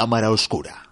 [0.00, 0.88] cámara oscura.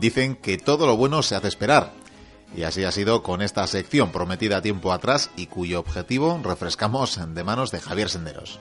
[0.00, 1.92] Dicen que todo lo bueno se hace esperar.
[2.56, 7.44] Y así ha sido con esta sección prometida tiempo atrás y cuyo objetivo refrescamos de
[7.44, 8.58] manos de Javier Senderos.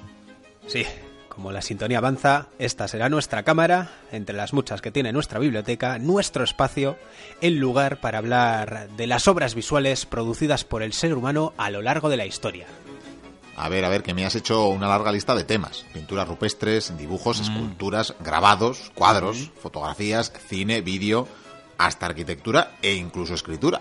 [0.68, 0.86] Sí,
[1.34, 5.98] como la sintonía avanza, esta será nuestra cámara, entre las muchas que tiene nuestra biblioteca,
[5.98, 6.98] nuestro espacio,
[7.40, 11.82] el lugar para hablar de las obras visuales producidas por el ser humano a lo
[11.82, 12.68] largo de la historia.
[13.56, 15.86] A ver, a ver, que me has hecho una larga lista de temas.
[15.94, 17.44] Pinturas rupestres, dibujos, Mm.
[17.44, 21.28] esculturas, grabados, cuadros, fotografías, cine, vídeo,
[21.78, 23.80] hasta arquitectura e incluso escritura.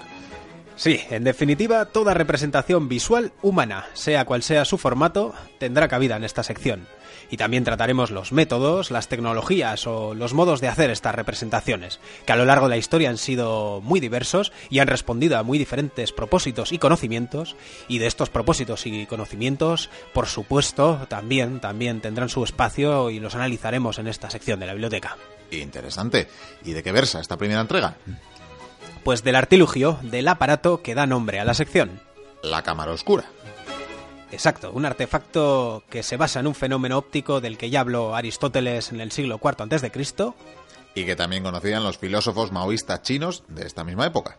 [0.80, 6.24] Sí, en definitiva, toda representación visual humana, sea cual sea su formato, tendrá cabida en
[6.24, 6.86] esta sección.
[7.30, 12.32] Y también trataremos los métodos, las tecnologías o los modos de hacer estas representaciones, que
[12.32, 15.58] a lo largo de la historia han sido muy diversos y han respondido a muy
[15.58, 22.30] diferentes propósitos y conocimientos, y de estos propósitos y conocimientos, por supuesto, también, también tendrán
[22.30, 25.18] su espacio y los analizaremos en esta sección de la biblioteca.
[25.50, 26.26] Interesante.
[26.64, 27.96] ¿Y de qué versa esta primera entrega?
[29.04, 32.00] Pues del artilugio, del aparato que da nombre a la sección.
[32.42, 33.24] La cámara oscura.
[34.32, 38.92] Exacto, un artefacto que se basa en un fenómeno óptico del que ya habló Aristóteles
[38.92, 39.90] en el siglo IV a.C.,
[40.94, 44.38] Y que también conocían los filósofos maoístas chinos de esta misma época.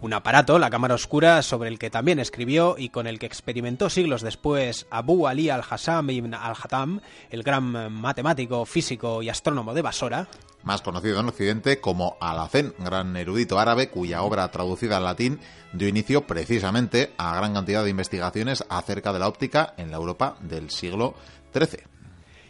[0.00, 3.90] un aparato, la cámara oscura, sobre el que también escribió y con el que experimentó
[3.90, 10.28] siglos después Abu Ali al-Hassam ibn al-Hatam, el gran matemático, físico y astrónomo de Basora,
[10.62, 15.38] Más conocido en Occidente como Alacén, gran erudito árabe cuya obra traducida al latín
[15.72, 20.36] dio inicio precisamente a gran cantidad de investigaciones acerca de la óptica en la Europa
[20.40, 21.14] del siglo
[21.52, 21.89] XIII.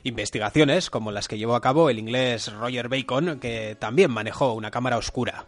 [0.05, 4.71] Investigaciones como las que llevó a cabo el inglés Roger Bacon, que también manejó una
[4.71, 5.47] cámara oscura.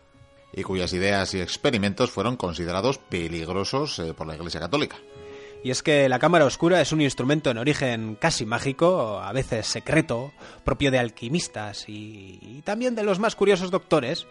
[0.55, 4.97] y cuyas ideas y experimentos fueron considerados peligrosos eh, por la Iglesia Católica.
[5.65, 9.67] Y es que la cámara oscura es un instrumento en origen casi mágico, a veces
[9.67, 10.33] secreto,
[10.65, 14.27] propio de alquimistas y, y también de los más curiosos doctores,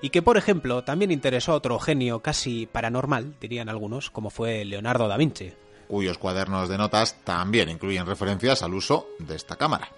[0.00, 4.64] y que, por ejemplo, también interesó a otro genio casi paranormal, dirían algunos, como fue
[4.64, 5.52] Leonardo da Vinci.
[5.86, 9.88] Cuyos cuadernos de notas también incluyen referencias al uso de esta cámara.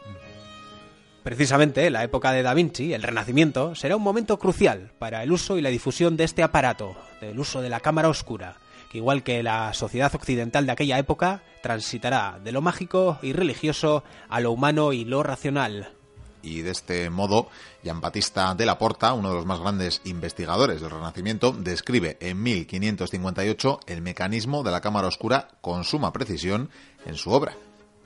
[1.22, 5.58] Precisamente la época de Da Vinci, el Renacimiento, será un momento crucial para el uso
[5.58, 8.56] y la difusión de este aparato, del uso de la cámara oscura,
[8.90, 14.04] que igual que la sociedad occidental de aquella época, transitará de lo mágico y religioso
[14.28, 15.97] a lo humano y lo racional.
[16.42, 17.48] Y de este modo,
[17.82, 22.42] Jean Baptista de la Porta, uno de los más grandes investigadores del Renacimiento, describe en
[22.42, 26.70] 1558 el mecanismo de la cámara oscura con suma precisión
[27.06, 27.56] en su obra,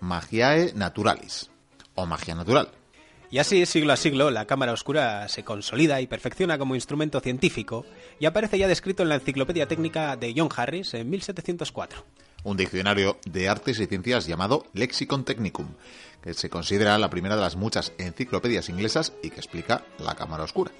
[0.00, 1.50] Magiae Naturalis,
[1.94, 2.68] o magia natural.
[3.30, 7.86] Y así, siglo a siglo, la cámara oscura se consolida y perfecciona como instrumento científico
[8.20, 12.04] y aparece ya descrito en la Enciclopedia Técnica de John Harris en 1704.
[12.44, 15.68] un diccionario de artes y ciencias llamado Lexicon Technicum,
[16.22, 20.44] que se considera la primera de las muchas enciclopedias inglesas y que explica la cámara
[20.44, 20.70] oscura.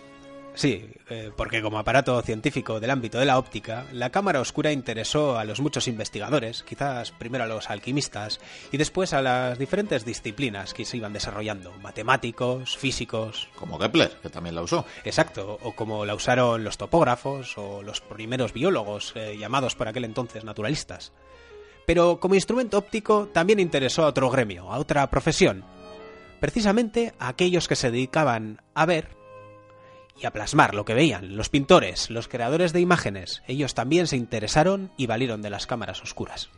[0.55, 5.39] Sí, eh, porque como aparato científico del ámbito de la óptica, la cámara oscura interesó
[5.39, 8.39] a los muchos investigadores, quizás primero a los alquimistas
[8.71, 14.29] y después a las diferentes disciplinas que se iban desarrollando, matemáticos, físicos, Como Kepler, que
[14.29, 14.85] también la usó.
[15.05, 20.05] exacto, o como la usaron los topógrafos o los primeros biólogos, eh, llamados por aquel
[20.05, 21.13] entonces naturalistas.
[21.93, 25.63] Pero como instrumento óptico también interesó a otro gremio, a otra profesión,
[26.41, 29.09] precisamente a aquellos que se dedicaban a ver
[30.19, 34.17] y a plasmar lo que veían, los pintores, los creadores de imágenes, ellos también se
[34.17, 36.49] interesaron y valieron de las cámaras oscuras.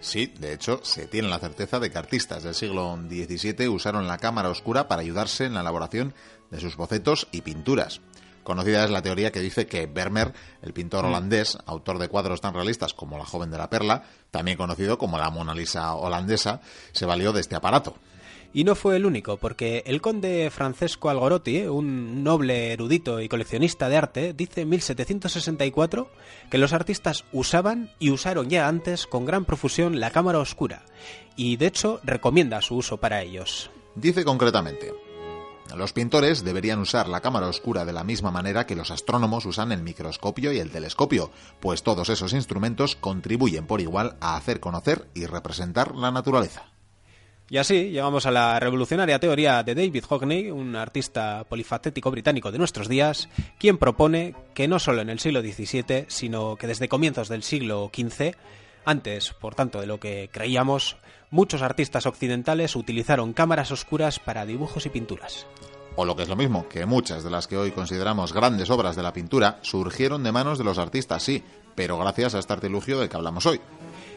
[0.00, 4.18] Sí, de hecho, se tiene la certeza de que artistas del siglo XVII usaron la
[4.18, 6.14] cámara oscura para ayudarse en la elaboración
[6.50, 8.00] de sus bocetos y pinturas.
[8.42, 10.32] Conocida es la teoría que dice que Vermeer,
[10.62, 14.56] el pintor holandés, autor de cuadros tan realistas como La joven de la perla, también
[14.56, 16.60] conocido como la Mona Lisa holandesa,
[16.92, 17.96] se valió de este aparato.
[18.52, 23.88] Y no fue el único, porque el conde Francesco Algorotti, un noble erudito y coleccionista
[23.88, 26.10] de arte, dice en 1764
[26.50, 30.82] que los artistas usaban y usaron ya antes con gran profusión la cámara oscura,
[31.36, 33.70] y de hecho recomienda su uso para ellos.
[33.94, 34.92] Dice concretamente,
[35.76, 39.72] los pintores deberían usar la cámara oscura de la misma manera que los astrónomos usan
[39.72, 41.30] el microscopio y el telescopio,
[41.60, 46.64] pues todos esos instrumentos contribuyen por igual a hacer conocer y representar la naturaleza.
[47.48, 52.58] Y así llegamos a la revolucionaria teoría de David Hockney, un artista polifacético británico de
[52.58, 53.28] nuestros días,
[53.58, 57.90] quien propone que no solo en el siglo XVII, sino que desde comienzos del siglo
[57.92, 58.36] XV,
[58.84, 60.96] Antes, por tanto, de lo que creíamos,
[61.30, 65.46] muchos artistas occidentales utilizaron cámaras oscuras para dibujos y pinturas.
[65.96, 68.96] O lo que es lo mismo, que muchas de las que hoy consideramos grandes obras
[68.96, 71.42] de la pintura surgieron de manos de los artistas, sí,
[71.74, 73.60] pero gracias a este artilugio del que hablamos hoy.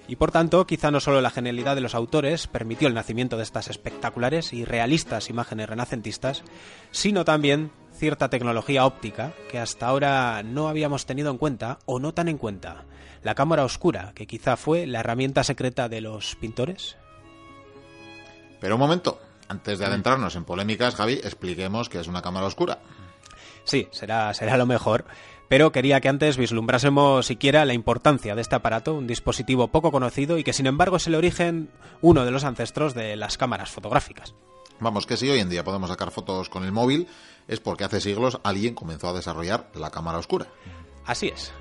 [0.07, 3.43] Y por tanto, quizá no solo la genialidad de los autores permitió el nacimiento de
[3.43, 6.43] estas espectaculares y realistas imágenes renacentistas,
[6.91, 12.13] sino también cierta tecnología óptica que hasta ahora no habíamos tenido en cuenta o no
[12.13, 12.83] tan en cuenta.
[13.21, 16.97] La cámara oscura, que quizá fue la herramienta secreta de los pintores.
[18.63, 19.19] Pero un momento,
[19.49, 22.79] antes de adentrarnos en polémicas, Javi, expliquemos qué es una cámara oscura.
[23.65, 25.03] Sí, será, será lo mejor
[25.49, 30.37] pero quería que antes vislumbrásemos siquiera la importancia de este aparato, un dispositivo poco conocido
[30.37, 31.69] y que sin embargo es el origen,
[32.01, 34.33] uno de los ancestros de las cámaras fotográficas.
[34.79, 37.07] Vamos, que si hoy en día podemos sacar fotos con el móvil,
[37.47, 40.47] es porque hace siglos alguien comenzó a desarrollar la cámara oscura.
[41.05, 41.51] Así es.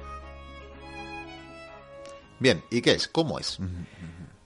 [2.38, 3.08] Bien, ¿y qué es?
[3.08, 3.58] ¿Cómo es?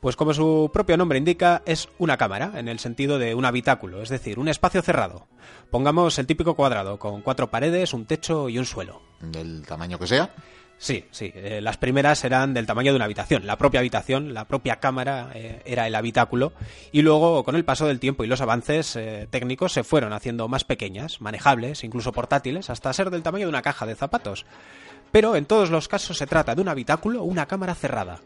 [0.01, 4.03] Pues como su propio nombre indica, es una cámara, en el sentido de un habitáculo,
[4.03, 5.27] es decir, un espacio cerrado.
[5.71, 9.01] Pongamos el típico cuadrado, con cuatro paredes, un techo y un suelo.
[9.21, 10.31] ¿Del tamaño que sea?
[10.79, 11.33] Sí, sí.
[11.35, 13.47] Eh, las primeras eran del tamaño de una habitación.
[13.47, 16.53] La propia habitación, la propia cámara eh, era el habitáculo.
[16.93, 20.49] Y luego, con el paso del tiempo y los avances eh, técnicos, se fueron haciendo
[20.49, 24.45] más pequeñas, manejables, incluso portátiles, hasta ser del tamaño de una caja de zapatos.
[25.13, 28.21] Pero en todos los casos se trata de un habitáculo o una cámara cerrada.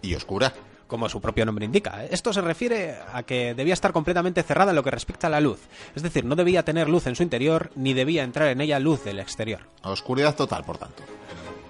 [0.00, 0.54] ¿Y oscura?
[0.92, 2.04] Como su propio nombre indica.
[2.04, 5.40] Esto se refiere a que debía estar completamente cerrada en lo que respecta a la
[5.40, 5.58] luz,
[5.96, 9.02] es decir, no debía tener luz en su interior ni debía entrar en ella luz
[9.02, 9.62] del exterior.
[9.84, 11.02] oscuridad total, por tanto.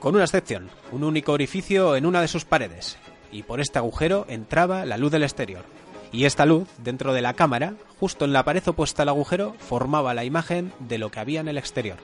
[0.01, 2.99] Con una excepción, un único orificio en una de sus paredes,
[3.31, 5.63] y por este agujero entraba la luz del exterior.
[6.11, 10.15] Y esta luz, dentro de la cámara, justo en la pared opuesta al agujero, formaba
[10.15, 11.99] la imagen de lo que había en el exterior.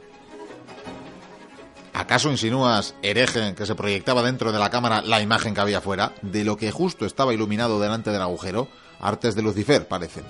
[1.99, 6.13] ¿Acaso insinúas, hereje, que se proyectaba dentro de la cámara la imagen que había fuera,
[6.23, 8.69] de lo que justo estaba iluminado delante del agujero?
[9.01, 10.23] Artes de Lucifer, parecen.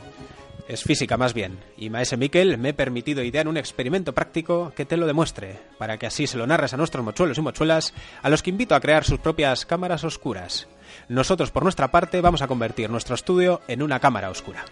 [0.67, 4.87] Es física más bien, y Maese Miquel me he permitido idear un experimento práctico que
[4.87, 7.93] te lo demuestre, para que así se lo narres a nuestros mochuelos y mochuelas,
[8.23, 10.69] a los que invito a crear sus propias cámaras oscuras.
[11.09, 14.65] Nosotros, por nuestra parte, vamos a convertir nuestro estudio en una cámara oscura.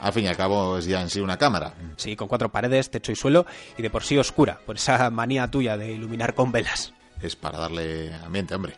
[0.00, 1.74] Al fin y al cabo es ya en sí una cámara.
[1.96, 5.48] Sí, con cuatro paredes, techo y suelo, y de por sí oscura, por esa manía
[5.48, 6.94] tuya de iluminar con velas.
[7.20, 8.74] Es para darle ambiente, hombre.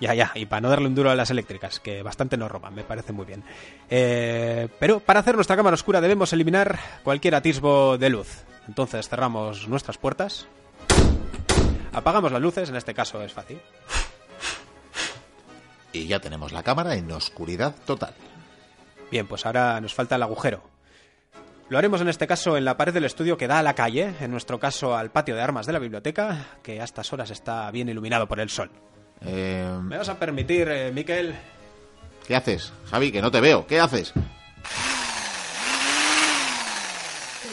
[0.00, 2.74] Ya, ya, y para no darle un duro a las eléctricas, que bastante nos roban,
[2.74, 3.44] me parece muy bien.
[3.88, 8.42] Eh, pero para hacer nuestra cámara oscura debemos eliminar cualquier atisbo de luz.
[8.66, 10.48] Entonces cerramos nuestras puertas,
[11.92, 13.60] apagamos las luces, en este caso es fácil.
[15.92, 18.14] Y ya tenemos la cámara en oscuridad total.
[19.14, 20.60] Bien, pues ahora nos falta el agujero.
[21.68, 24.12] Lo haremos en este caso en la pared del estudio que da a la calle,
[24.18, 27.70] en nuestro caso al patio de armas de la biblioteca, que a estas horas está
[27.70, 28.72] bien iluminado por el sol.
[29.24, 31.32] Eh, ¿Me vas a permitir, eh, Miquel?
[32.26, 32.72] ¿Qué haces?
[32.90, 33.64] Javi, que no te veo.
[33.68, 34.12] ¿Qué haces?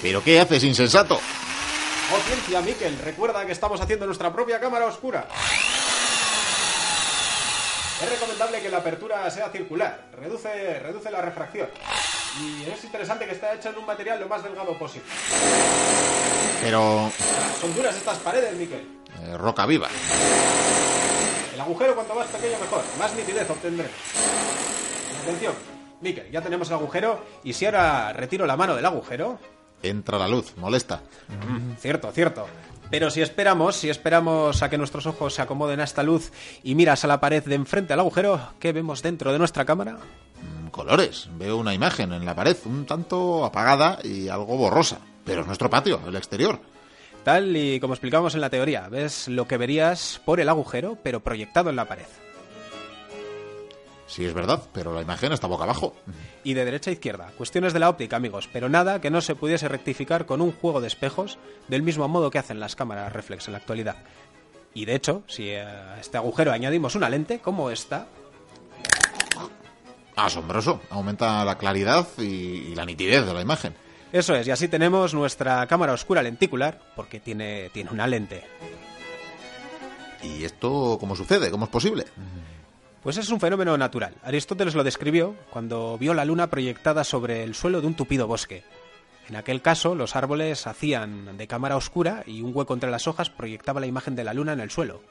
[0.01, 1.17] ¿Pero qué haces, insensato?
[1.17, 2.97] Oh, ciencia, Miquel.
[3.05, 5.27] Recuerda que estamos haciendo nuestra propia cámara oscura.
[8.01, 11.69] Es recomendable que la apertura sea circular, reduce, reduce la refracción.
[12.39, 15.07] Y es interesante que esté hecha en un material lo más delgado posible.
[16.61, 17.11] Pero...
[17.59, 19.01] Son duras estas paredes, Miquel.
[19.21, 19.87] Eh, roca viva.
[21.53, 23.93] El agujero cuanto más pequeño mejor, más nitidez obtendremos.
[25.21, 25.53] Atención,
[25.99, 29.39] Miquel, ya tenemos el agujero y si ahora retiro la mano del agujero...
[29.83, 31.01] Entra la luz, molesta.
[31.79, 32.47] cierto, cierto.
[32.91, 36.75] Pero si esperamos, si esperamos a que nuestros ojos se acomoden a esta luz y
[36.75, 39.93] miras a la pared de enfrente al agujero, ¿qué vemos dentro de nuestra cámara?
[39.93, 41.29] Mm, colores.
[41.37, 44.99] Veo una imagen en la pared, un tanto apagada y algo borrosa.
[45.23, 46.59] Pero es nuestro patio, el exterior.
[47.23, 51.21] Tal y como explicamos en la teoría, ves lo que verías por el agujero, pero
[51.21, 52.07] proyectado en la pared.
[54.11, 55.95] Sí, es verdad, pero la imagen está boca abajo.
[56.43, 57.31] Y de derecha a izquierda.
[57.37, 60.81] Cuestiones de la óptica, amigos, pero nada que no se pudiese rectificar con un juego
[60.81, 61.37] de espejos
[61.69, 63.95] del mismo modo que hacen las cámaras reflex en la actualidad.
[64.73, 68.07] Y de hecho, si a este agujero añadimos una lente, como esta...
[70.17, 70.81] Asombroso.
[70.89, 73.73] Aumenta la claridad y la nitidez de la imagen.
[74.11, 78.43] Eso es, y así tenemos nuestra cámara oscura lenticular, porque tiene, tiene una lente.
[80.21, 81.49] ¿Y esto cómo sucede?
[81.49, 82.03] ¿Cómo es posible?
[83.03, 84.13] Pues es un fenómeno natural.
[84.21, 88.63] Aristóteles lo describió cuando vio la luna proyectada sobre el suelo de un tupido bosque.
[89.27, 93.31] En aquel caso, los árboles hacían de cámara oscura y un hueco entre las hojas
[93.31, 95.01] proyectaba la imagen de la luna en el suelo.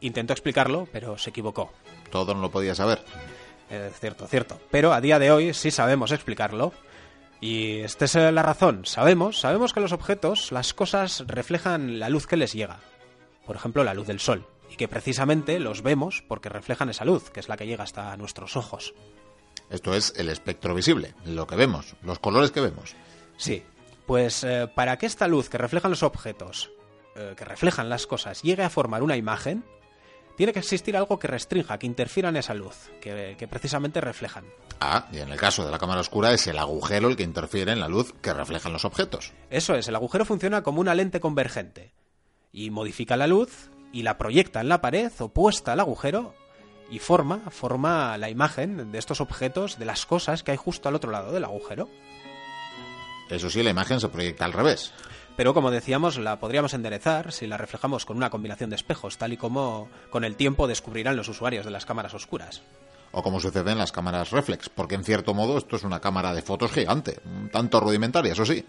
[0.00, 1.72] Intentó explicarlo, pero se equivocó.
[2.12, 3.02] Todo no lo podía saber.
[3.70, 4.60] Es cierto, cierto.
[4.70, 6.72] Pero a día de hoy sí sabemos explicarlo.
[7.40, 8.86] Y esta es la razón.
[8.86, 12.78] Sabemos, sabemos que los objetos, las cosas, reflejan la luz que les llega.
[13.46, 17.30] Por ejemplo, la luz del sol y que precisamente los vemos porque reflejan esa luz,
[17.30, 18.92] que es la que llega hasta nuestros ojos.
[19.70, 22.94] Esto es el espectro visible, lo que vemos, los colores que vemos.
[23.38, 23.62] Sí,
[24.06, 26.70] pues eh, para que esta luz que reflejan los objetos,
[27.14, 29.64] eh, que reflejan las cosas, llegue a formar una imagen,
[30.36, 34.44] tiene que existir algo que restrinja, que interfiera en esa luz, que, que, precisamente reflejan.
[34.80, 37.72] Ah, y en el caso de la cámara oscura es el agujero el que interfiere
[37.72, 39.32] en la luz que reflejan los objetos.
[39.48, 41.94] Eso es, el agujero funciona como una lente convergente
[42.52, 46.34] y modifica la luz y la proyecta en la pared opuesta al agujero
[46.90, 50.94] y forma, forma la imagen de estos objetos, de las cosas que hay justo al
[50.94, 51.88] otro lado del agujero.
[53.28, 54.92] Eso sí, la imagen se proyecta al revés.
[55.36, 59.32] Pero como decíamos, la podríamos enderezar si la reflejamos con una combinación de espejos, tal
[59.32, 62.62] y como con el tiempo descubrirán los usuarios de las cámaras oscuras.
[63.12, 66.34] O como sucede en las cámaras reflex, porque en cierto modo esto es una cámara
[66.34, 68.64] de fotos gigante, un tanto rudimentaria, eso sí.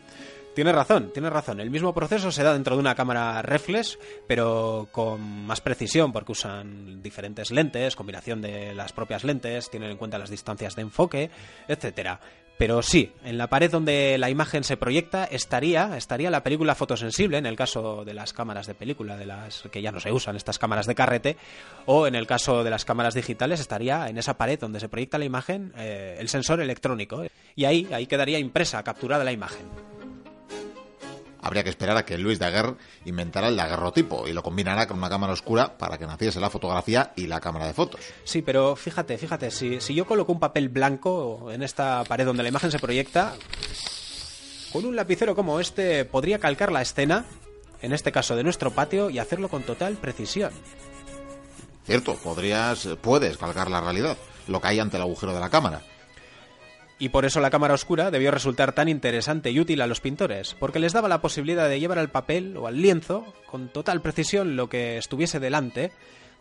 [0.57, 1.59] Tienes razón, tienes razón.
[1.59, 6.31] El mismo proceso se da dentro de una cámara reflex, pero con más precisión, porque
[6.31, 11.29] usan diferentes lentes, combinación de las propias lentes, tienen en cuenta las distancias de enfoque,
[11.67, 12.19] etcétera.
[12.57, 17.37] Pero sí, en la pared donde la imagen se proyecta estaría, estaría la película fotosensible,
[17.37, 20.35] en el caso de las cámaras de película, de las que ya no se usan,
[20.35, 21.37] estas cámaras de carrete,
[21.85, 25.19] o en el caso de las cámaras digitales estaría en esa pared donde se proyecta
[25.19, 27.23] la imagen eh, el sensor electrónico.
[27.55, 29.96] Y ahí, ahí quedaría impresa, capturada la imagen
[31.47, 32.75] habría que esperar a que Luis Daguerre
[33.05, 37.13] inventara el daguerrotipo y lo combinara con una cámara oscura para que naciese la fotografía
[37.15, 38.01] y la cámara de fotos.
[38.23, 42.43] Sí, pero fíjate, fíjate, si, si yo coloco un papel blanco en esta pared donde
[42.43, 43.33] la imagen se proyecta,
[44.73, 47.25] con un lapicero como este podría calcar la escena,
[47.81, 50.51] en este caso de nuestro patio, y hacerlo con total precisión.
[51.85, 55.81] Cierto, podrías, puedes calcar la realidad, lo que hay ante el agujero de la cámara
[56.99, 60.55] y por eso la cámara oscura debió resultar tan interesante y útil a los pintores,
[60.59, 64.55] porque les daba la posibilidad de llevar al papel o al lienzo con total precisión
[64.55, 65.91] lo que estuviese delante,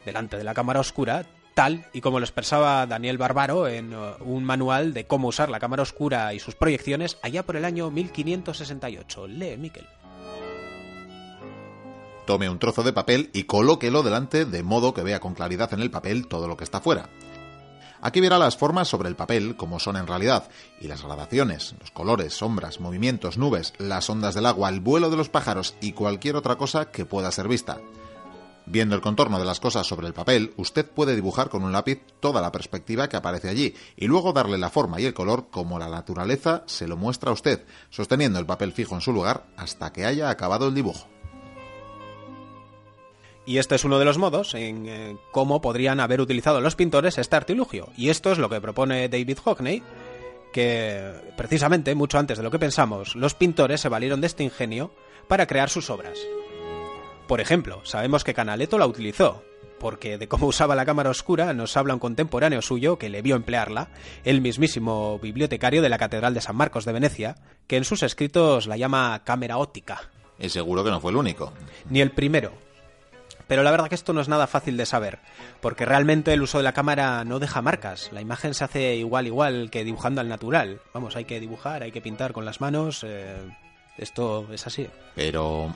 [0.04, 4.44] delante de la cámara oscura, tal y como lo expresaba Daniel Barbaro en uh, un
[4.44, 9.26] manual de cómo usar la cámara oscura y sus proyecciones allá por el año 1568.
[9.26, 9.86] Lee, Miquel.
[12.26, 15.80] Tome un trozo de papel y colóquelo delante de modo que vea con claridad en
[15.80, 17.08] el papel todo lo que está fuera.
[18.00, 20.48] Aquí verá las formas sobre el papel como son en realidad,
[20.80, 25.16] y las gradaciones, los colores, sombras, movimientos, nubes, las ondas del agua, el vuelo de
[25.16, 27.78] los pájaros y cualquier otra cosa que pueda ser vista.
[28.68, 32.02] Viendo el contorno de las cosas sobre el papel, usted puede dibujar con un lápiz
[32.18, 35.78] toda la perspectiva que aparece allí y luego darle la forma y el color como
[35.78, 39.92] la naturaleza se lo muestra a usted, sosteniendo el papel fijo en su lugar hasta
[39.92, 41.06] que haya acabado el dibujo.
[43.46, 47.16] Y este es uno de los modos en eh, cómo podrían haber utilizado los pintores
[47.16, 47.90] este artilugio.
[47.96, 49.84] Y esto es lo que propone David Hockney,
[50.52, 54.90] que precisamente mucho antes de lo que pensamos, los pintores se valieron de este ingenio
[55.28, 56.18] para crear sus obras.
[57.28, 59.44] Por ejemplo, sabemos que Canaletto la utilizó,
[59.78, 63.36] porque de cómo usaba la cámara oscura nos habla un contemporáneo suyo que le vio
[63.36, 63.90] emplearla,
[64.24, 67.36] el mismísimo bibliotecario de la Catedral de San Marcos de Venecia,
[67.66, 70.10] que en sus escritos la llama cámara óptica.
[70.38, 71.52] Y seguro que no fue el único.
[71.90, 72.52] Ni el primero,
[73.46, 75.18] pero la verdad que esto no es nada fácil de saber,
[75.60, 78.10] porque realmente el uso de la cámara no deja marcas.
[78.12, 80.80] La imagen se hace igual, igual que dibujando al natural.
[80.92, 83.04] Vamos, hay que dibujar, hay que pintar con las manos.
[83.04, 83.36] Eh,
[83.98, 84.88] esto es así.
[85.14, 85.74] Pero...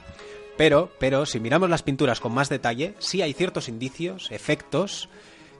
[0.56, 5.08] Pero, pero, si miramos las pinturas con más detalle, sí hay ciertos indicios, efectos,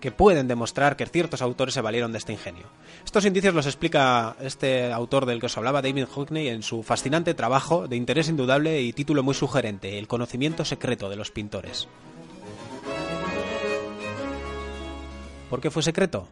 [0.00, 2.66] que pueden demostrar que ciertos autores se valieron de este ingenio.
[3.04, 7.35] Estos indicios los explica este autor del que os hablaba, David Hockney, en su fascinante
[7.35, 11.88] trabajo de interés indudable y título muy sugerente, El conocimiento secreto de los pintores.
[15.49, 16.28] ¿Por qué fue secreto?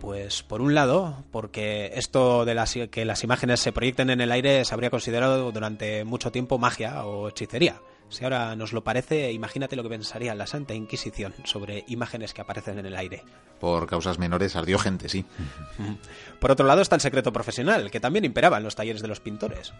[0.00, 4.30] Pues por un lado, porque esto de las, que las imágenes se proyecten en el
[4.30, 7.80] aire se habría considerado durante mucho tiempo magia o hechicería.
[8.08, 12.40] Si ahora nos lo parece, imagínate lo que pensaría la Santa Inquisición sobre imágenes que
[12.40, 13.24] aparecen en el aire.
[13.58, 15.24] Por causas menores ardió gente, sí.
[16.40, 19.20] Por otro lado está el secreto profesional, que también imperaba en los talleres de los
[19.20, 19.72] pintores.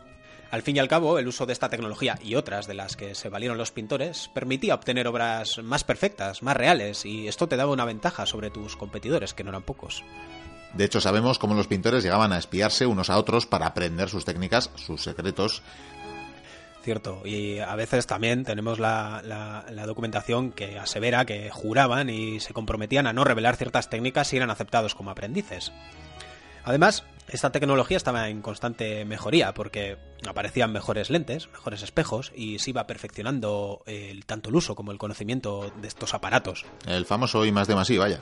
[0.50, 3.14] Al fin y al cabo, el uso de esta tecnología y otras de las que
[3.14, 7.72] se valieron los pintores permitía obtener obras más perfectas, más reales, y esto te daba
[7.72, 10.04] una ventaja sobre tus competidores, que no eran pocos.
[10.74, 14.24] De hecho, sabemos cómo los pintores llegaban a espiarse unos a otros para aprender sus
[14.24, 15.62] técnicas, sus secretos,
[16.86, 17.20] cierto.
[17.24, 23.08] Y a veces también tenemos la, la, documentación que asevera que juraban y se comprometían
[23.08, 25.72] a no revelar ciertas técnicas si eran aceptados como aprendices.
[26.64, 32.70] Además, esta tecnología estaba en constante mejoría porque aparecían mejores lentes, mejores espejos y se
[32.70, 36.64] iba perfeccionando el, tanto el uso como el conocimiento de estos aparatos.
[36.86, 38.20] El famoso y más de más vaya.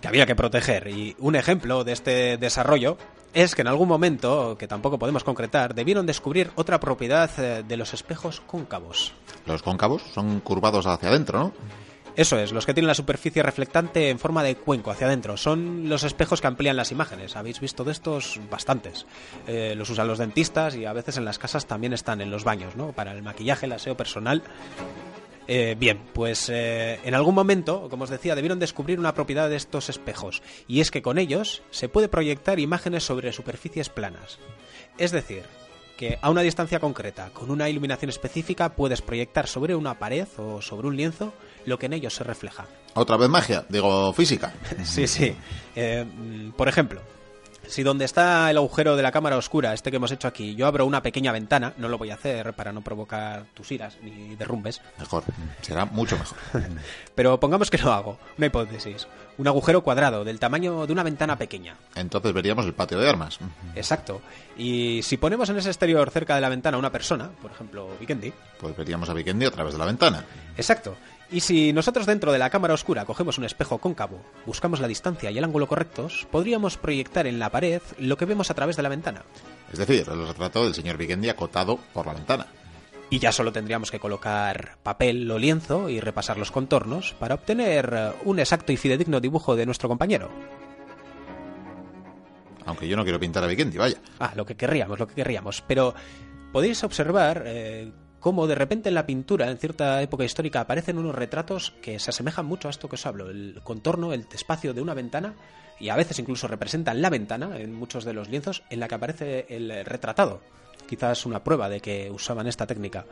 [0.00, 0.88] Que había que proteger.
[0.88, 2.96] Y un ejemplo de este desarrollo
[3.34, 7.76] es que en algún momento, que tampoco podemos concretar, debieron descubrir otra propiedad eh, de
[7.76, 9.12] los espejos cóncavos.
[9.46, 11.52] Los cóncavos son curvados hacia adentro, ¿no?
[12.14, 15.36] Eso es, los que tienen la superficie reflectante en forma de cuenco hacia adentro.
[15.38, 17.36] Son los espejos que amplían las imágenes.
[17.36, 19.06] Habéis visto de estos bastantes.
[19.46, 22.44] Eh, los usan los dentistas y a veces en las casas también están en los
[22.44, 22.92] baños, ¿no?
[22.92, 24.42] Para el maquillaje, el aseo personal.
[25.48, 29.56] Eh, bien, pues eh, en algún momento, como os decía, debieron descubrir una propiedad de
[29.56, 34.38] estos espejos, y es que con ellos se puede proyectar imágenes sobre superficies planas.
[34.98, 35.42] Es decir,
[35.96, 40.62] que a una distancia concreta, con una iluminación específica, puedes proyectar sobre una pared o
[40.62, 41.32] sobre un lienzo
[41.66, 42.66] lo que en ellos se refleja.
[42.94, 44.52] Otra vez magia, digo física.
[44.84, 45.34] sí, sí.
[45.74, 46.04] Eh,
[46.56, 47.00] por ejemplo,
[47.66, 50.66] si donde está el agujero de la cámara oscura, este que hemos hecho aquí, yo
[50.66, 54.34] abro una pequeña ventana, no lo voy a hacer para no provocar tus iras ni
[54.36, 54.80] derrumbes.
[54.98, 55.24] Mejor,
[55.60, 56.36] será mucho mejor.
[57.14, 59.06] Pero pongamos que lo hago, una hipótesis.
[59.38, 61.76] Un agujero cuadrado del tamaño de una ventana pequeña.
[61.94, 63.38] Entonces veríamos el patio de armas.
[63.74, 64.20] Exacto.
[64.58, 67.88] Y si ponemos en ese exterior cerca de la ventana a una persona, por ejemplo,
[67.98, 68.32] Vikendi.
[68.60, 70.22] Pues veríamos a Vikendi a través de la ventana.
[70.56, 70.96] Exacto.
[71.32, 75.30] Y si nosotros dentro de la cámara oscura cogemos un espejo cóncavo, buscamos la distancia
[75.30, 78.82] y el ángulo correctos, podríamos proyectar en la pared lo que vemos a través de
[78.82, 79.24] la ventana.
[79.72, 82.46] Es decir, el retrato del señor Vikendi acotado por la ventana.
[83.08, 88.12] Y ya solo tendríamos que colocar papel o lienzo y repasar los contornos para obtener
[88.24, 90.30] un exacto y fidedigno dibujo de nuestro compañero.
[92.66, 93.96] Aunque yo no quiero pintar a Vikendi, vaya.
[94.20, 95.62] Ah, lo que querríamos, lo que querríamos.
[95.66, 95.94] Pero
[96.52, 97.90] podéis observar eh,
[98.22, 102.10] cómo de repente en la pintura, en cierta época histórica, aparecen unos retratos que se
[102.10, 105.34] asemejan mucho a esto que os hablo, el contorno, el espacio de una ventana,
[105.80, 108.94] y a veces incluso representan la ventana en muchos de los lienzos en la que
[108.94, 110.40] aparece el retratado.
[110.88, 113.04] Quizás una prueba de que usaban esta técnica.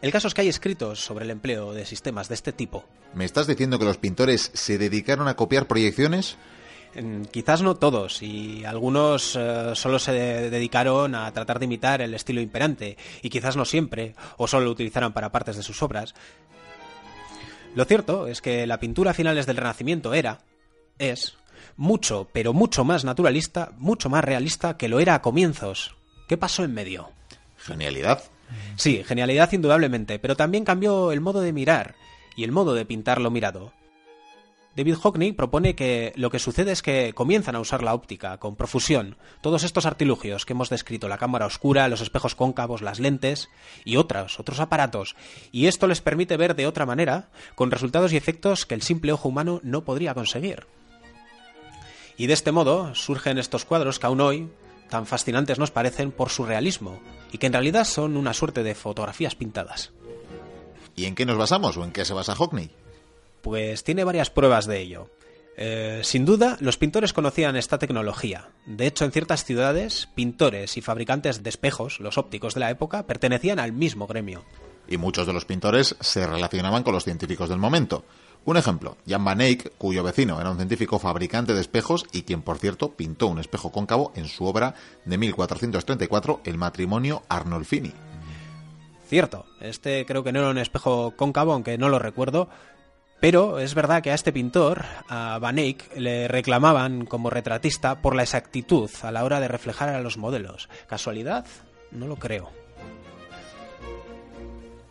[0.00, 2.84] El caso es que hay escritos sobre el empleo de sistemas de este tipo.
[3.14, 6.36] ¿Me estás diciendo que los pintores se dedicaron a copiar proyecciones?
[7.30, 12.40] Quizás no todos, y algunos eh, solo se dedicaron a tratar de imitar el estilo
[12.40, 16.14] imperante, y quizás no siempre, o solo lo utilizaron para partes de sus obras.
[17.74, 20.40] Lo cierto es que la pintura a finales del Renacimiento era,
[20.98, 21.36] es,
[21.76, 25.94] mucho, pero mucho más naturalista, mucho más realista que lo era a comienzos.
[26.26, 27.10] ¿Qué pasó en medio?
[27.56, 28.22] Genialidad.
[28.76, 31.94] Sí, genialidad indudablemente, pero también cambió el modo de mirar
[32.34, 33.72] y el modo de pintar lo mirado.
[34.78, 38.54] David Hockney propone que lo que sucede es que comienzan a usar la óptica con
[38.54, 43.48] profusión, todos estos artilugios que hemos descrito, la cámara oscura, los espejos cóncavos, las lentes
[43.84, 45.16] y otros, otros aparatos,
[45.50, 49.10] y esto les permite ver de otra manera, con resultados y efectos que el simple
[49.10, 50.68] ojo humano no podría conseguir.
[52.16, 54.48] Y de este modo surgen estos cuadros que aún hoy
[54.88, 57.00] tan fascinantes nos parecen por su realismo,
[57.32, 59.90] y que en realidad son una suerte de fotografías pintadas.
[60.94, 62.70] ¿Y en qué nos basamos o en qué se basa Hockney?
[63.42, 65.10] Pues tiene varias pruebas de ello.
[65.60, 68.48] Eh, sin duda, los pintores conocían esta tecnología.
[68.64, 73.06] De hecho, en ciertas ciudades, pintores y fabricantes de espejos, los ópticos de la época,
[73.06, 74.44] pertenecían al mismo gremio.
[74.86, 78.04] Y muchos de los pintores se relacionaban con los científicos del momento.
[78.44, 82.42] Un ejemplo, Jan van Eyck, cuyo vecino era un científico fabricante de espejos y quien,
[82.42, 84.74] por cierto, pintó un espejo cóncavo en su obra
[85.04, 87.92] de 1434, El matrimonio Arnolfini.
[89.08, 92.48] Cierto, este creo que no era un espejo cóncavo, aunque no lo recuerdo,
[93.20, 98.14] pero es verdad que a este pintor, a Van Eyck, le reclamaban como retratista por
[98.14, 100.68] la exactitud a la hora de reflejar a los modelos.
[100.86, 101.46] ¿Casualidad?
[101.90, 102.50] No lo creo.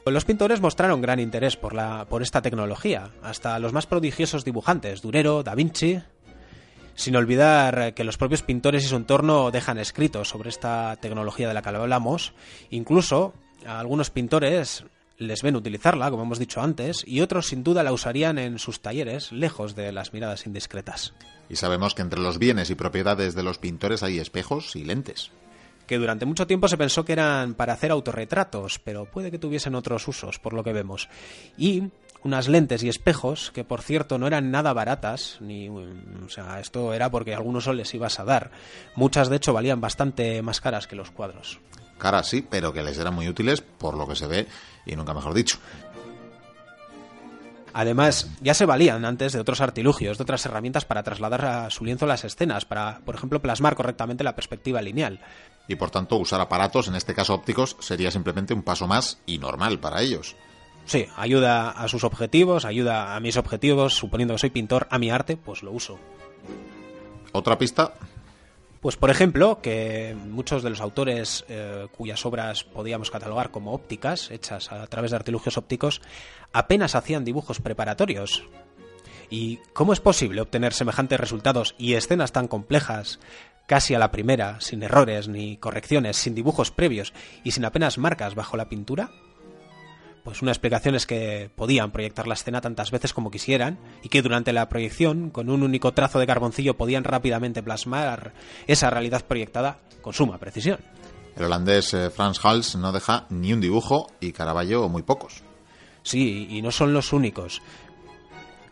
[0.05, 5.01] Los pintores mostraron gran interés por, la, por esta tecnología, hasta los más prodigiosos dibujantes,
[5.01, 6.01] Durero, Da Vinci,
[6.95, 11.53] sin olvidar que los propios pintores y su entorno dejan escritos sobre esta tecnología de
[11.53, 12.33] la que hablamos,
[12.69, 13.33] incluso
[13.65, 14.85] a algunos pintores
[15.17, 18.81] les ven utilizarla, como hemos dicho antes, y otros sin duda la usarían en sus
[18.81, 21.13] talleres, lejos de las miradas indiscretas.
[21.49, 25.31] Y sabemos que entre los bienes y propiedades de los pintores hay espejos y lentes.
[25.87, 29.73] Que durante mucho tiempo se pensó que eran para hacer autorretratos, pero puede que tuviesen
[29.73, 31.07] otros usos, por lo que vemos.
[31.57, 31.83] Y
[32.23, 36.93] unas lentes y espejos que por cierto no eran nada baratas ni o sea esto
[36.93, 38.51] era porque algunos soles les ibas a dar
[38.95, 41.59] muchas de hecho valían bastante más caras que los cuadros
[41.97, 44.47] caras sí pero que les eran muy útiles por lo que se ve
[44.87, 45.57] y nunca mejor dicho.
[47.73, 51.85] Además, ya se valían antes de otros artilugios, de otras herramientas para trasladar a su
[51.85, 55.19] lienzo las escenas, para, por ejemplo, plasmar correctamente la perspectiva lineal.
[55.67, 59.37] Y por tanto, usar aparatos, en este caso ópticos, sería simplemente un paso más y
[59.37, 60.35] normal para ellos.
[60.85, 65.11] Sí, ayuda a sus objetivos, ayuda a mis objetivos, suponiendo que soy pintor, a mi
[65.11, 65.99] arte, pues lo uso.
[67.33, 67.93] Otra pista,
[68.87, 74.31] pues por ejemplo, que muchos de los autores eh, cuyas obras podíamos catalogar como ópticas,
[74.31, 76.01] hechas a través de artilugios ópticos,
[76.53, 78.45] apenas hacían dibujos preparatorios.
[79.29, 83.19] ¿Y cómo es posible obtener semejantes resultados y escenas tan complejas,
[83.65, 87.11] casi a la primera, sin errores ni correcciones, sin dibujos previos
[87.43, 89.11] y sin apenas marcas bajo la pintura?
[90.27, 94.21] Pues una explicación es que podían proyectar la escena tantas veces como quisieran y que
[94.21, 98.33] durante la proyección, con un único trazo de carboncillo, podían rápidamente plasmar
[98.67, 100.79] esa realidad proyectada con suma precisión.
[101.37, 105.43] El holandés eh, Frans Hals no deja ni un dibujo y Caravaggio muy pocos.
[106.03, 107.61] Sí, y no son los únicos.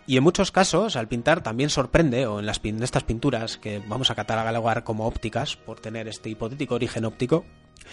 [0.08, 3.82] Y en muchos casos, al pintar también sorprende, o en, las, en estas pinturas que
[3.88, 7.46] vamos a catalogar como ópticas, por tener este hipotético origen óptico,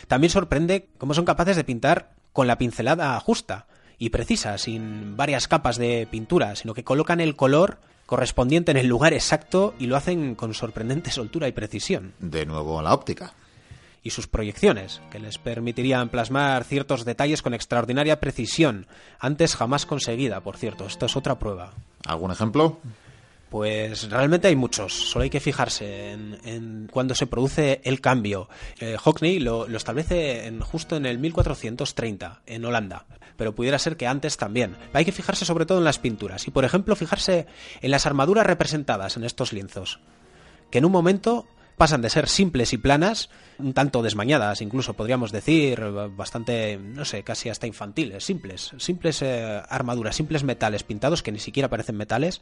[0.08, 3.66] también sorprende cómo son capaces de pintar con la pincelada justa
[3.98, 8.88] y precisa, sin varias capas de pintura, sino que colocan el color correspondiente en el
[8.88, 12.12] lugar exacto y lo hacen con sorprendente soltura y precisión.
[12.18, 13.34] De nuevo la óptica.
[14.04, 18.86] Y sus proyecciones, que les permitirían plasmar ciertos detalles con extraordinaria precisión,
[19.20, 20.86] antes jamás conseguida, por cierto.
[20.86, 21.72] Esto es otra prueba.
[22.04, 22.80] ¿Algún ejemplo?
[23.52, 28.48] Pues realmente hay muchos, solo hay que fijarse en, cuando se produce el cambio.
[28.80, 33.04] Eh, Hockney lo, establece en, justo en el 1430, en Holanda,
[33.36, 34.74] pero pudiera ser que antes también.
[34.94, 37.46] Hay que fijarse sobre todo en las pinturas y, por ejemplo, fijarse
[37.82, 40.00] en las armaduras representadas en estos lienzos,
[40.70, 45.30] que en un momento pasan de ser simples y planas, un tanto desmañadas, incluso podríamos
[45.30, 45.78] decir,
[46.16, 51.38] bastante, no sé, casi hasta infantiles, simples, simples eh, armaduras, simples metales pintados que ni
[51.38, 52.40] siquiera parecen metales,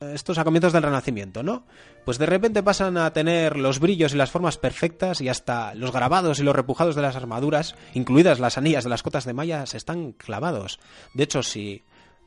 [0.00, 1.64] estos a comienzos del Renacimiento, ¿no?
[2.04, 5.92] Pues de repente pasan a tener los brillos y las formas perfectas y hasta los
[5.92, 9.64] grabados y los repujados de las armaduras, incluidas las anillas de las cotas de malla,
[9.64, 10.80] están clavados.
[11.12, 11.82] De hecho, si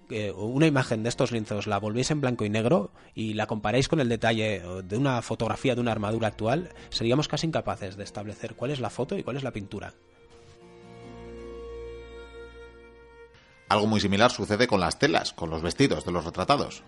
[0.09, 3.87] eh, una imagen de estos lienzos la volvéis en blanco y negro y la comparáis
[3.87, 8.55] con el detalle de una fotografía de una armadura actual, seríamos casi incapaces de establecer
[8.55, 9.93] cuál es la foto y cuál es la pintura.
[13.69, 16.83] Algo muy similar sucede con las telas, con los vestidos de los retratados.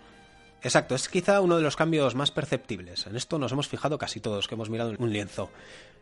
[0.66, 3.06] Exacto, es quizá uno de los cambios más perceptibles.
[3.06, 5.48] En esto nos hemos fijado casi todos que hemos mirado un lienzo.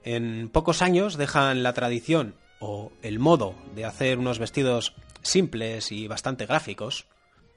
[0.05, 6.09] En pocos años dejan la tradición o el modo de hacer unos vestidos simples y
[6.09, 7.05] bastante gráficos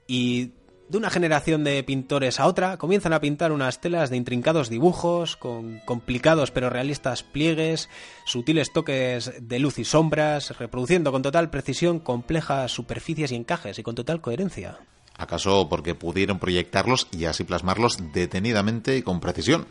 [0.06, 0.50] y
[0.90, 5.38] de una generación de pintores a otra comienzan a pintar unas telas de intrincados dibujos,
[5.38, 7.88] con complicados pero realistas pliegues,
[8.26, 13.82] sutiles toques de luz y sombras, reproduciendo con total precisión complejas superficies y encajes y
[13.82, 14.78] con total coherencia.
[15.18, 19.66] ¿Acaso porque pudieron proyectarlos y así plasmarlos detenidamente y con precisión?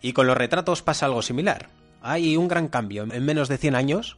[0.00, 1.68] Y con los retratos pasa algo similar.
[2.02, 3.02] Hay un gran cambio.
[3.02, 4.16] En menos de 100 años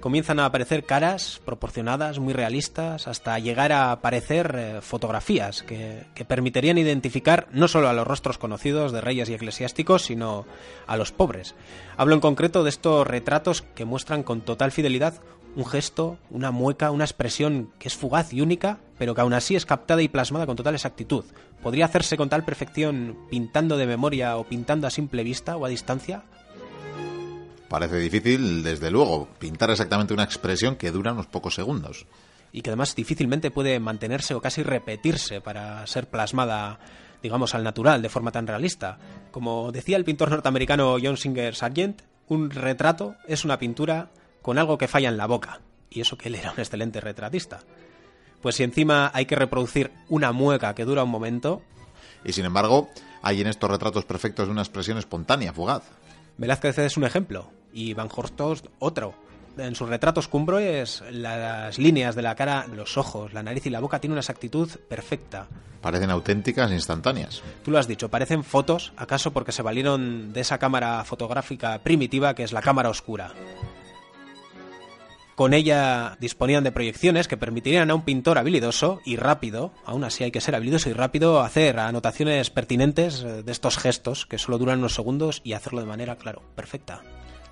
[0.00, 6.24] comienzan a aparecer caras proporcionadas, muy realistas, hasta llegar a aparecer eh, fotografías que, que,
[6.24, 10.46] permitirían identificar no solo a los rostros conocidos de reyes y eclesiásticos, sino
[10.86, 11.54] a los pobres.
[11.96, 15.14] Hablo en concreto de estos retratos que muestran con total fidelidad
[15.56, 19.56] un gesto, una mueca, una expresión que es fugaz y única, pero que aún así
[19.56, 21.24] es captada y plasmada con total exactitud.
[21.62, 25.70] ¿Podría hacerse con tal perfección pintando de memoria o pintando a simple vista o a
[25.70, 26.24] distancia?
[27.76, 32.06] Parece difícil, desde luego, pintar exactamente una expresión que dura unos pocos segundos.
[32.50, 36.78] Y que además difícilmente puede mantenerse o casi repetirse para ser plasmada,
[37.22, 38.96] digamos, al natural, de forma tan realista.
[39.30, 44.08] Como decía el pintor norteamericano John Singer Sargent, un retrato es una pintura
[44.40, 45.60] con algo que falla en la boca.
[45.90, 47.60] Y eso que él era un excelente retratista.
[48.40, 51.60] Pues si encima hay que reproducir una mueca que dura un momento.
[52.24, 52.88] Y sin embargo,
[53.20, 55.82] hay en estos retratos perfectos una expresión espontánea, fugaz.
[56.38, 58.40] Velázquez es un ejemplo y Van Horst
[58.78, 59.14] otro.
[59.58, 63.80] En sus retratos cumbres, las líneas de la cara, los ojos, la nariz y la
[63.80, 65.46] boca tienen una exactitud perfecta.
[65.80, 67.42] Parecen auténticas e instantáneas.
[67.62, 72.34] Tú lo has dicho, parecen fotos, acaso porque se valieron de esa cámara fotográfica primitiva
[72.34, 73.32] que es la cámara oscura.
[75.36, 80.24] Con ella disponían de proyecciones que permitirían a un pintor habilidoso y rápido, aún así
[80.24, 84.56] hay que ser habilidoso y rápido, hacer anotaciones pertinentes eh, de estos gestos que solo
[84.56, 87.02] duran unos segundos y hacerlo de manera, claro, perfecta.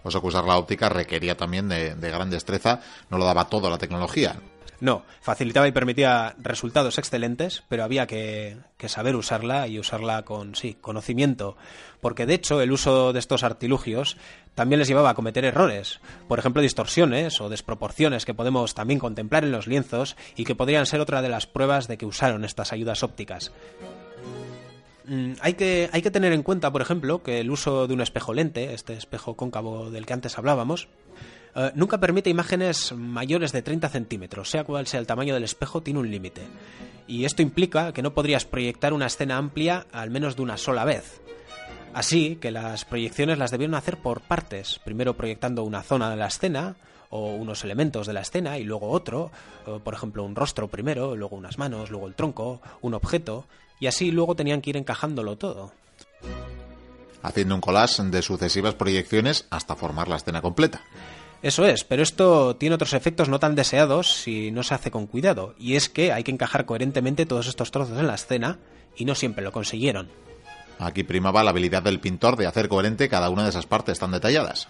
[0.04, 3.70] O sea que usar la óptica requería también de, gran destreza, no lo daba todo
[3.70, 4.36] la tecnología.
[4.80, 10.76] No, facilitaba y permitía resultados excelentes, pero había que, saber usarla y usarla con, sí,
[10.78, 11.56] conocimiento.
[12.02, 14.18] Porque de hecho el uso de estos artilugios
[14.54, 16.00] también les llevaba a cometer errores.
[16.28, 20.84] Por ejemplo, distorsiones o desproporciones que podemos también contemplar en los lienzos y que podrían
[20.84, 23.52] ser otra de las pruebas de que usaron estas ayudas ópticas.
[25.06, 28.72] Mm, hay que, tener en cuenta, por ejemplo, que el uso de un espejo lente,
[28.72, 30.88] este espejo cóncavo del que antes hablábamos,
[31.54, 35.82] eh, nunca permite imágenes mayores de 30 centímetros, sea cual sea el tamaño del espejo,
[35.82, 36.42] tiene un límite.
[37.06, 40.84] Y esto implica que no podrías proyectar una escena amplia al menos de una sola
[40.84, 41.20] vez.
[41.92, 46.26] Así que las proyecciones las debieron hacer por partes, primero proyectando una zona de la
[46.26, 46.76] escena,
[47.10, 49.30] o unos elementos de la escena y luego otro,
[49.84, 53.46] por ejemplo un rostro primero, luego unas manos, luego el tronco, un objeto,
[53.80, 55.72] y así luego tenían que ir encajándolo todo.
[57.22, 60.82] Haciendo un collage de sucesivas proyecciones hasta formar la escena completa.
[61.42, 65.06] Eso es, pero esto tiene otros efectos no tan deseados si no se hace con
[65.06, 68.58] cuidado, y es que hay que encajar coherentemente todos estos trozos en la escena,
[68.96, 70.08] y no siempre lo consiguieron.
[70.78, 74.10] Aquí primaba la habilidad del pintor de hacer coherente cada una de esas partes tan
[74.10, 74.68] detalladas.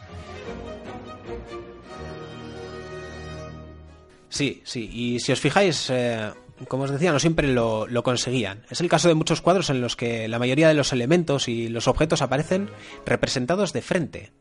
[4.29, 6.33] Sí, sí, y si os fijáis, eh,
[6.69, 8.65] como os decía, no siempre lo, lo, conseguían.
[8.71, 11.69] Es el caso de muchos cuadros en los que la mayoría de los elementos y
[11.69, 12.71] los objetos aparecen
[13.05, 14.33] representados de frente,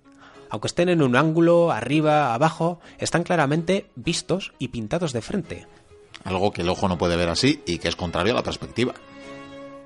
[0.54, 5.68] aunque estén en un ángulo, arriba, abajo, están claramente vistos y pintados de frente.
[6.24, 8.94] Algo que el ojo no puede ver así y que es contrario a la perspectiva.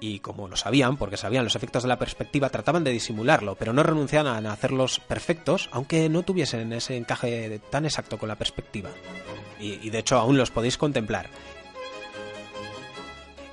[0.01, 3.71] Y como lo sabían, porque sabían los efectos de la perspectiva, trataban de disimularlo, pero
[3.71, 8.89] no renunciaban a hacerlos perfectos, aunque no tuviesen ese encaje tan exacto con la perspectiva.
[9.61, 11.29] Y, y de hecho aún los podéis contemplar.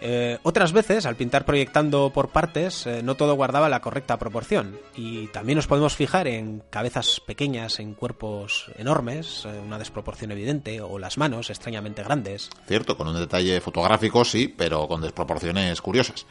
[0.07, 4.79] Eh, otras veces, al pintar proyectando por partes, eh, no todo guardaba la correcta proporción.
[4.95, 10.83] Y también nos podemos fijar en cabezas pequeñas, en cuerpos enormes, eh, una desproporción evidente,
[10.83, 12.51] o las manos extrañamente grandes.
[12.67, 16.27] Cierto, con un detalle fotográfico sí, pero con desproporciones curiosas.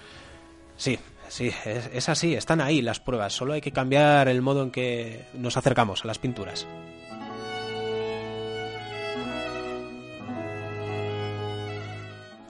[0.77, 4.61] Sí, sí, es, es así, están ahí las pruebas, solo hay que cambiar el modo
[4.61, 6.67] en que nos acercamos a las pinturas.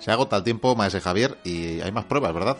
[0.03, 2.57] Se agota el tiempo, maese Javier, y hay más pruebas, ¿verdad?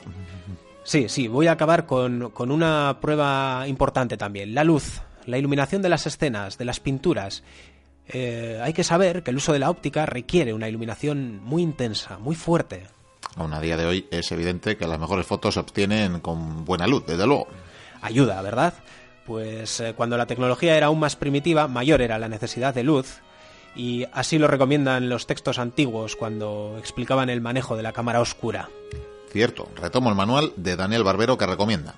[0.86, 5.82] Sí, sí, voy a acabar con, con, una prueba importante también, la luz, la iluminación
[5.82, 7.44] de las escenas, de las pinturas.
[8.08, 12.18] Eh, hay que saber que el uso de la óptica requiere una iluminación muy intensa,
[12.18, 12.88] muy fuerte.
[13.36, 16.88] Aún a día de hoy es evidente que las mejores fotos se obtienen con buena
[16.88, 17.48] luz, desde luego.
[18.02, 18.74] Ayuda, ¿verdad?
[19.26, 23.20] Pues eh, cuando la tecnología era aún más primitiva, mayor era la necesidad de luz
[23.76, 28.70] y así lo recomiendan los textos antiguos cuando explicaban el manejo de la cámara oscura.
[29.32, 31.96] Cierto, retomo el manual de Daniel Barbero que recomienda.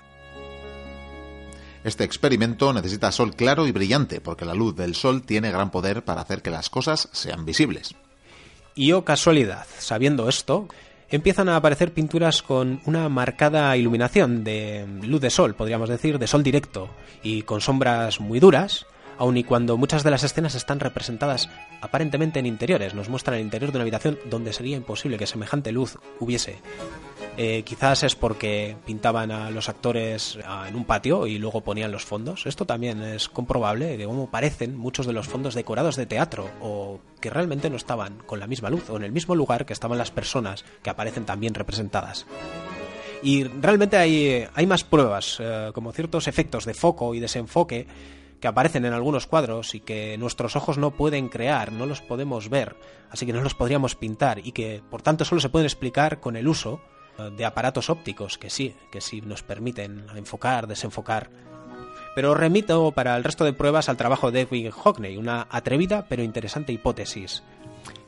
[1.83, 6.03] Este experimento necesita sol claro y brillante porque la luz del sol tiene gran poder
[6.03, 7.93] para hacer que las cosas sean visibles.
[8.73, 10.67] Y oh casualidad, sabiendo esto,
[11.09, 16.27] empiezan a aparecer pinturas con una marcada iluminación de luz de sol, podríamos decir, de
[16.27, 16.89] sol directo,
[17.21, 18.85] y con sombras muy duras,
[19.17, 21.49] aun y cuando muchas de las escenas están representadas
[21.81, 25.71] aparentemente en interiores, nos muestran el interior de una habitación donde sería imposible que semejante
[25.71, 26.57] luz hubiese.
[27.37, 31.91] Eh, quizás es porque pintaban a los actores ah, en un patio y luego ponían
[31.91, 32.45] los fondos.
[32.45, 36.99] Esto también es comprobable de cómo parecen muchos de los fondos decorados de teatro o
[37.19, 39.97] que realmente no estaban con la misma luz o en el mismo lugar que estaban
[39.97, 42.25] las personas que aparecen también representadas.
[43.21, 47.87] Y realmente hay, hay más pruebas, eh, como ciertos efectos de foco y desenfoque
[48.39, 52.49] que aparecen en algunos cuadros y que nuestros ojos no pueden crear, no los podemos
[52.49, 52.75] ver,
[53.09, 56.35] así que no los podríamos pintar y que por tanto solo se pueden explicar con
[56.35, 56.81] el uso
[57.17, 61.29] eh, de aparatos ópticos que sí, que sí nos permiten enfocar, desenfocar.
[62.13, 66.23] Pero remito para el resto de pruebas al trabajo de Edwin Hockney, una atrevida pero
[66.23, 67.43] interesante hipótesis.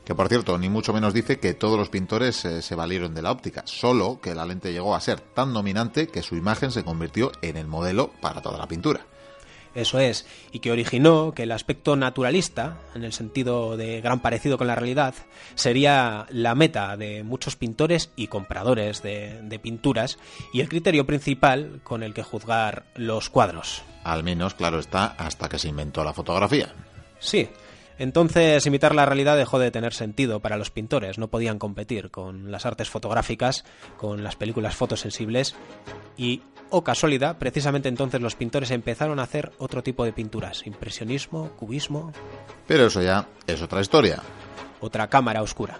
[0.04, 3.20] Que por cierto, ni mucho menos dice que todos los pintores eh, se valieron de
[3.20, 6.82] la óptica, solo que la lente llegó a ser tan dominante que su imagen se
[6.82, 9.06] convirtió en el modelo para toda la pintura.
[9.78, 14.58] Eso es, y que originó que el aspecto naturalista, en el sentido de gran parecido
[14.58, 15.14] con la realidad,
[15.54, 20.18] sería la meta de muchos pintores y compradores de, de pinturas
[20.52, 23.84] y el criterio principal con el que juzgar los cuadros.
[24.02, 26.74] Al menos, claro está, hasta que se inventó la fotografía.
[27.20, 27.48] Sí,
[27.98, 32.50] entonces, imitar la realidad dejó de tener sentido para los pintores, no podían competir con
[32.52, 33.64] las artes fotográficas,
[33.96, 35.56] con las películas fotosensibles
[36.16, 41.50] y, o casualidad, precisamente entonces los pintores empezaron a hacer otro tipo de pinturas, impresionismo,
[41.56, 42.12] cubismo.
[42.68, 44.22] Pero eso ya es otra historia.
[44.80, 45.78] Otra cámara oscura.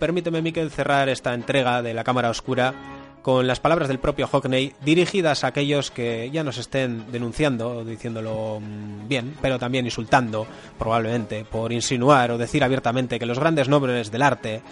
[0.00, 2.74] Permíteme, Miquel, cerrar esta entrega de la cámara oscura
[3.28, 8.58] con las palabras del propio Hockney dirigidas a aquellos que ya nos estén denunciando, diciéndolo
[8.58, 10.46] mm, bien, pero también insultando,
[10.78, 14.62] probablemente, por insinuar o decir abiertamente que los grandes nombres del arte,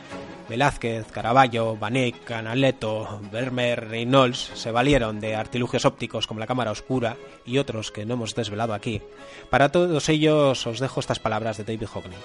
[0.48, 6.70] Velázquez, Caravaggio, Van Eyck, Canaletto, Vermeer, Reynolds, se valieron de artilugios ópticos como la cámara
[6.70, 9.02] oscura y otros que no hemos desvelado aquí.
[9.50, 12.16] Para todos ellos os dejo estas palabras de David Hockney.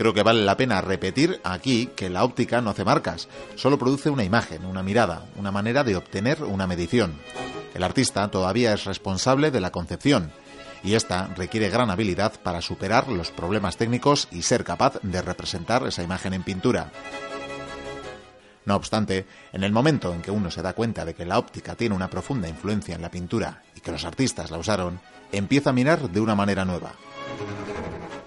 [0.00, 4.08] Creo que vale la pena repetir aquí que la óptica no hace marcas, solo produce
[4.08, 7.20] una imagen, una mirada, una manera de obtener una medición.
[7.74, 10.32] El artista todavía es responsable de la concepción,
[10.82, 15.86] y esta requiere gran habilidad para superar los problemas técnicos y ser capaz de representar
[15.86, 16.90] esa imagen en pintura.
[18.64, 21.74] No obstante, en el momento en que uno se da cuenta de que la óptica
[21.74, 24.98] tiene una profunda influencia en la pintura y que los artistas la usaron,
[25.30, 26.94] empieza a mirar de una manera nueva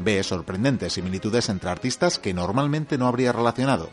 [0.04, 3.90] ve sorprendentes similitudes entre artistas que normalmente no habría relacionado.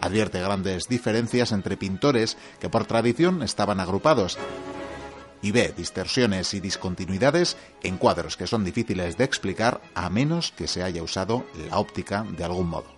[0.00, 4.38] Advierte grandes diferencias entre pintores que por tradición estaban agrupados
[5.42, 10.66] y ve distorsiones y discontinuidades en cuadros que son difíciles de explicar a menos que
[10.66, 12.97] se haya usado la óptica de algún modo.